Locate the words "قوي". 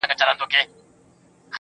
0.39-0.47